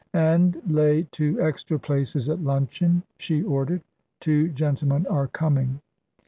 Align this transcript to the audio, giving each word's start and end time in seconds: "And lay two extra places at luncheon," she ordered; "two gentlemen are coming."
"And 0.15 0.59
lay 0.67 1.03
two 1.11 1.39
extra 1.39 1.77
places 1.77 2.27
at 2.27 2.41
luncheon," 2.41 3.03
she 3.19 3.43
ordered; 3.43 3.83
"two 4.19 4.47
gentlemen 4.49 5.05
are 5.05 5.27
coming." 5.27 5.79